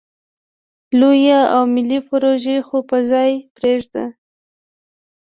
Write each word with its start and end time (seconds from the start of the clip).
لویې 0.99 1.39
او 1.55 1.63
ملې 1.73 1.99
پروژې 2.07 2.57
خو 2.67 2.77
په 2.89 2.97
ځای 3.09 3.31
پرېږده. 3.55 4.05